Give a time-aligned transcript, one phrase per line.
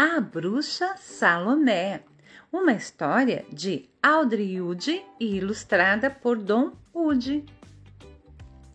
[0.00, 2.04] A Bruxa Salomé,
[2.52, 7.44] uma história de Audrey Ude e ilustrada por Dom Ude.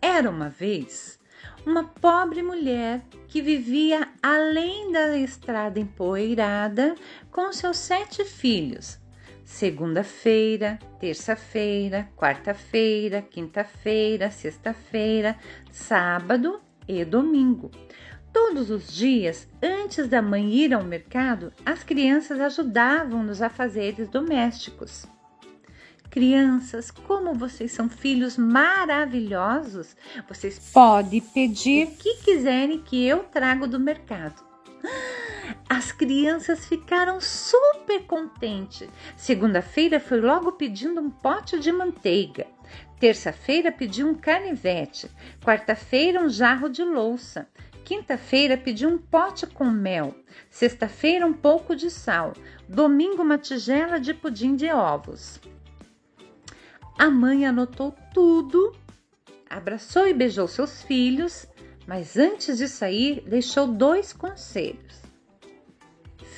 [0.02, 1.18] Era uma vez
[1.64, 6.94] uma pobre mulher que vivia além da estrada empoeirada
[7.30, 8.98] com seus sete filhos.
[9.46, 15.38] Segunda-feira, terça-feira, quarta-feira, quinta-feira, sexta-feira,
[15.72, 17.70] sábado e domingo.
[18.34, 25.06] Todos os dias, antes da mãe ir ao mercado, as crianças ajudavam nos afazeres domésticos.
[26.10, 29.96] Crianças, como vocês são filhos maravilhosos,
[30.28, 34.42] vocês podem pedir o que quiserem que eu trago do mercado.
[35.68, 38.88] As crianças ficaram super contentes.
[39.16, 42.48] Segunda-feira foi logo pedindo um pote de manteiga.
[42.98, 45.08] Terça-feira pediu um canivete.
[45.40, 47.46] Quarta-feira um jarro de louça.
[47.84, 50.14] Quinta-feira pedi um pote com mel.
[50.48, 52.32] Sexta-feira um pouco de sal.
[52.66, 55.38] Domingo uma tigela de pudim de ovos.
[56.98, 58.74] A mãe anotou tudo,
[59.50, 61.46] abraçou e beijou seus filhos,
[61.86, 65.02] mas antes de sair deixou dois conselhos.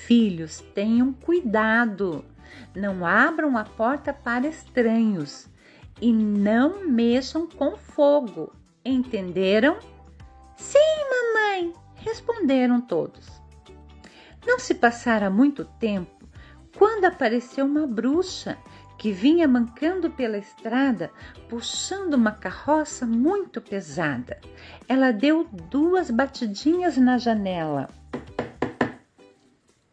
[0.07, 2.25] Filhos, tenham cuidado.
[2.75, 5.47] Não abram a porta para estranhos
[6.01, 8.53] e não mexam com fogo.
[8.85, 9.79] Entenderam?
[10.57, 10.79] Sim,
[11.11, 13.27] mamãe, responderam todos.
[14.47, 16.17] Não se passara muito tempo
[16.77, 18.59] quando apareceu uma bruxa
[18.99, 21.11] que vinha mancando pela estrada,
[21.49, 24.41] puxando uma carroça muito pesada.
[24.89, 27.89] Ela deu duas batidinhas na janela.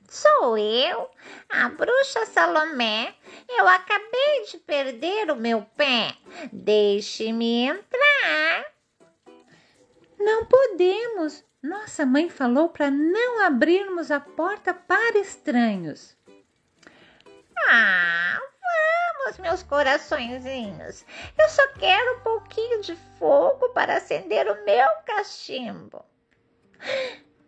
[0.07, 1.09] Sou eu,
[1.49, 3.15] a bruxa Salomé.
[3.49, 6.15] Eu acabei de perder o meu pé.
[6.51, 8.72] Deixe-me entrar.
[10.23, 11.43] Não podemos.
[11.61, 16.15] Nossa mãe falou para não abrirmos a porta para estranhos.
[17.67, 18.39] Ah,
[19.19, 21.05] vamos, meus coraçõezinhos.
[21.37, 26.05] Eu só quero um pouquinho de fogo para acender o meu cachimbo.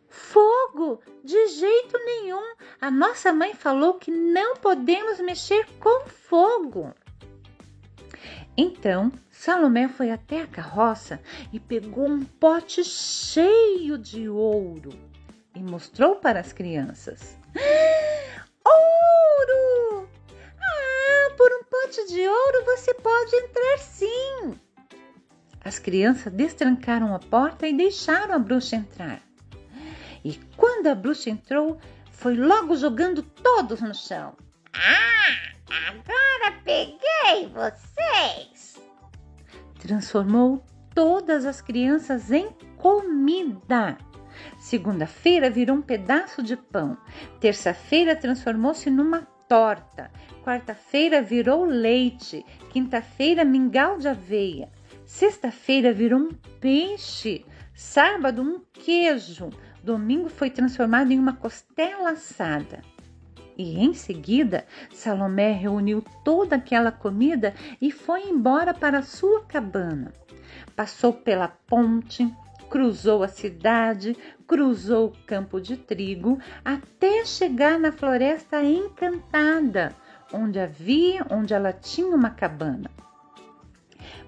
[0.09, 1.01] Fogo?
[1.23, 2.55] De jeito nenhum.
[2.81, 6.93] A nossa mãe falou que não podemos mexer com fogo.
[8.57, 11.19] Então Salomé foi até a carroça
[11.51, 14.91] e pegou um pote cheio de ouro
[15.53, 17.37] e mostrou para as crianças.
[18.65, 20.09] Ouro!
[20.57, 24.59] Ah, por um pote de ouro você pode entrar sim.
[25.63, 29.21] As crianças destrancaram a porta e deixaram a bruxa entrar.
[30.23, 31.79] E quando a bruxa entrou,
[32.11, 34.35] foi logo jogando todos no chão.
[34.73, 35.53] Ah,
[35.89, 37.47] agora peguei
[38.15, 38.81] vocês!
[39.79, 43.97] transformou todas as crianças em comida.
[44.57, 46.97] Segunda-feira virou um pedaço de pão.
[47.39, 50.11] Terça-feira transformou-se numa torta.
[50.43, 52.43] Quarta-feira virou leite.
[52.71, 54.69] Quinta-feira, mingau de aveia.
[55.05, 57.45] Sexta-feira virou um peixe.
[57.73, 59.49] Sábado, um queijo.
[59.83, 62.81] Domingo foi transformado em uma costela assada.
[63.57, 70.11] E em seguida, Salomé reuniu toda aquela comida e foi embora para sua cabana.
[70.75, 72.29] Passou pela ponte,
[72.69, 79.95] cruzou a cidade, cruzou o campo de trigo, até chegar na floresta encantada,
[80.33, 82.91] onde havia, onde ela tinha uma cabana.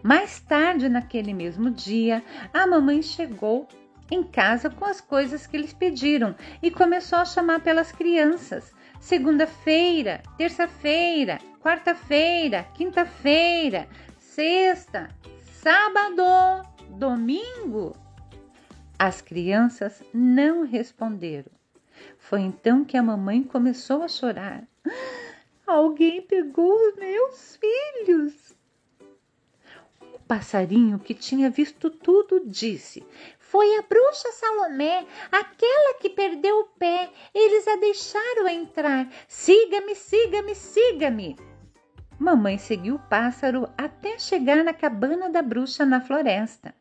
[0.01, 2.23] Mais tarde naquele mesmo dia,
[2.53, 3.67] a mamãe chegou
[4.09, 10.21] em casa com as coisas que eles pediram e começou a chamar pelas crianças segunda-feira,
[10.37, 13.87] terça-feira, quarta-feira, quinta-feira,
[14.19, 15.09] sexta,
[15.61, 17.95] sábado, domingo.
[18.97, 21.51] As crianças não responderam.
[22.17, 24.63] Foi então que a mamãe começou a chorar.
[25.65, 28.55] Alguém pegou os meus filhos.
[30.01, 33.05] O passarinho que tinha visto tudo disse:
[33.49, 37.09] foi a bruxa Salomé, aquela que perdeu o pé.
[37.33, 39.07] Eles a deixaram entrar.
[39.27, 41.37] Siga-me, siga-me, siga-me.
[42.19, 46.75] Mamãe seguiu o pássaro até chegar na cabana da bruxa na floresta.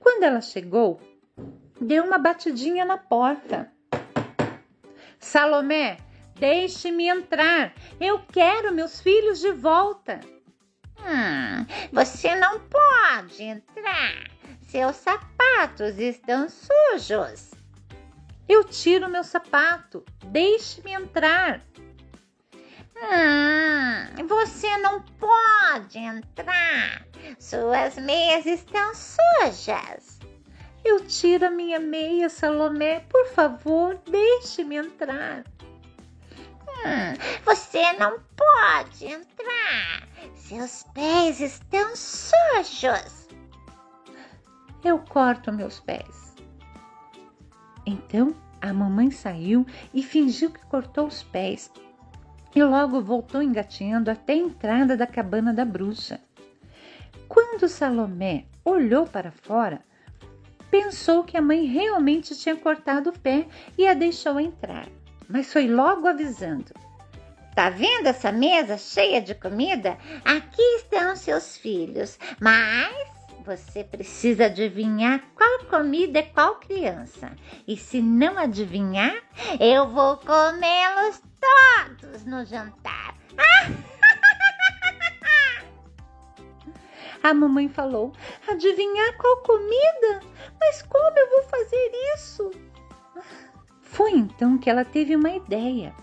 [0.00, 1.00] Quando ela chegou,
[1.80, 3.70] deu uma batidinha na porta.
[5.20, 5.98] Salomé,
[6.34, 7.72] deixe-me entrar.
[8.00, 10.18] Eu quero meus filhos de volta.
[10.98, 14.33] Hum, você não pode entrar.
[14.74, 17.52] Seus sapatos estão sujos.
[18.48, 20.04] Eu tiro meu sapato.
[20.24, 21.62] Deixe-me entrar.
[22.96, 27.06] Hum, você não pode entrar.
[27.38, 30.18] Suas meias estão sujas.
[30.84, 32.98] Eu tiro a minha meia, Salomé.
[33.08, 35.44] Por favor, deixe-me entrar.
[36.32, 40.08] Hum, você não pode entrar.
[40.34, 43.23] Seus pés estão sujos.
[44.84, 46.34] Eu corto meus pés.
[47.86, 51.70] Então a mamãe saiu e fingiu que cortou os pés
[52.54, 56.20] e logo voltou engatinhando até a entrada da cabana da bruxa.
[57.28, 59.82] Quando Salomé olhou para fora,
[60.70, 63.46] pensou que a mãe realmente tinha cortado o pé
[63.76, 64.86] e a deixou entrar,
[65.28, 66.72] mas foi logo avisando:
[67.54, 69.96] Tá vendo essa mesa cheia de comida?
[70.24, 73.13] Aqui estão seus filhos, mas
[73.44, 77.36] você precisa adivinhar qual comida é qual criança.
[77.68, 79.14] E se não adivinhar,
[79.60, 83.14] eu vou comê-los todos no jantar.
[87.22, 88.12] A mamãe falou:
[88.48, 90.20] Adivinhar qual comida?
[90.60, 92.50] Mas como eu vou fazer isso?
[93.80, 95.94] Foi então que ela teve uma ideia.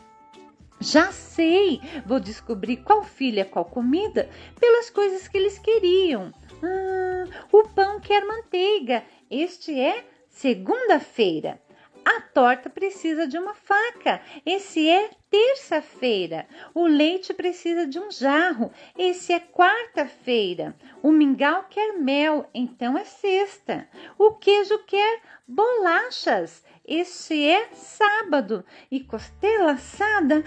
[0.80, 4.28] Já sei, vou descobrir qual filho é qual comida
[4.60, 6.34] pelas coisas que eles queriam.
[6.64, 9.04] Ah, o pão quer manteiga.
[9.30, 11.60] Este é segunda-feira.
[12.04, 14.22] A torta precisa de uma faca.
[14.46, 16.48] Esse é terça-feira.
[16.74, 18.72] O leite precisa de um jarro.
[18.98, 20.76] Esse é quarta-feira.
[21.04, 23.88] O mingau quer mel, então é sexta.
[24.18, 26.64] O queijo quer bolachas.
[26.88, 28.66] Este é sábado.
[28.90, 30.44] E costela assada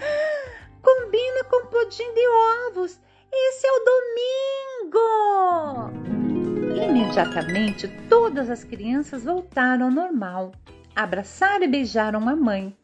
[0.85, 2.27] combina com pudim de
[2.67, 2.99] ovos.
[3.31, 4.99] Esse é o domingo.
[6.83, 10.51] Imediatamente todas as crianças voltaram ao normal
[10.95, 12.75] abraçaram e beijaram a mãe.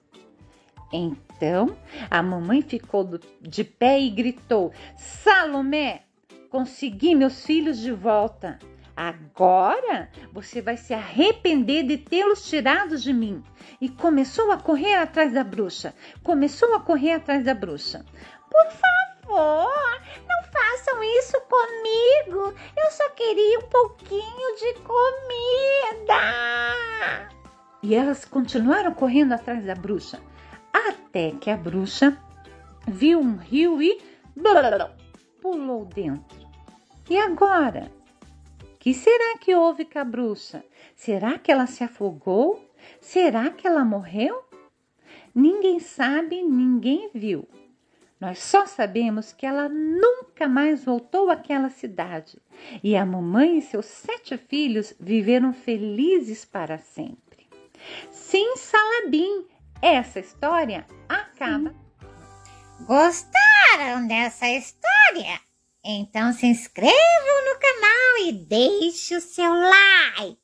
[0.91, 1.77] Então
[2.09, 6.01] a mamãe ficou de pé e gritou: Salomé,
[6.49, 8.59] consegui meus filhos de volta.
[8.93, 13.41] Agora você vai se arrepender de tê-los tirados de mim.
[13.79, 15.95] E começou a correr atrás da bruxa.
[16.21, 18.05] Começou a correr atrás da bruxa.
[18.49, 19.71] Por favor,
[20.51, 22.53] façam isso comigo.
[22.77, 26.21] Eu só queria um pouquinho de comida.
[27.83, 30.21] E elas continuaram correndo atrás da bruxa,
[30.71, 32.17] até que a bruxa
[32.87, 33.99] viu um rio e
[35.41, 36.47] pulou dentro.
[37.09, 37.91] E agora?
[38.79, 40.63] Que será que houve com a bruxa?
[40.95, 42.67] Será que ela se afogou?
[42.99, 44.43] Será que ela morreu?
[45.33, 47.47] Ninguém sabe, ninguém viu.
[48.21, 52.37] Nós só sabemos que ela nunca mais voltou àquela cidade
[52.83, 57.49] e a mamãe e seus sete filhos viveram felizes para sempre.
[58.11, 59.47] Sim, Salabim,
[59.81, 61.73] essa história acaba.
[62.81, 65.41] Gostaram dessa história?
[65.83, 70.40] Então se inscrevam no canal e deixe o seu like.